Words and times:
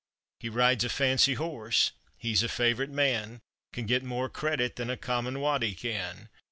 He 0.39 0.49
rides 0.49 0.83
a 0.83 0.89
fancy 0.89 1.35
horse, 1.35 1.91
he's 2.17 2.41
a 2.41 2.49
favorite 2.49 2.89
man, 2.89 3.39
Can 3.71 3.85
get 3.85 4.01
more 4.03 4.29
credit 4.29 4.75
than 4.75 4.89
a 4.89 4.97
common 4.97 5.39
waddie 5.39 5.75
can. 5.75 6.27